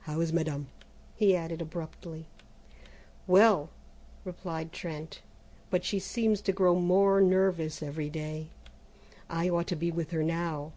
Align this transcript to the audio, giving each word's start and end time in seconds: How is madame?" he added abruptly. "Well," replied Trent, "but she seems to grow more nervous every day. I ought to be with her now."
How 0.00 0.18
is 0.20 0.32
madame?" 0.32 0.66
he 1.14 1.36
added 1.36 1.62
abruptly. 1.62 2.26
"Well," 3.28 3.70
replied 4.24 4.72
Trent, 4.72 5.20
"but 5.70 5.84
she 5.84 6.00
seems 6.00 6.40
to 6.40 6.52
grow 6.52 6.74
more 6.80 7.20
nervous 7.20 7.80
every 7.80 8.10
day. 8.10 8.48
I 9.30 9.48
ought 9.48 9.68
to 9.68 9.76
be 9.76 9.92
with 9.92 10.10
her 10.10 10.24
now." 10.24 10.72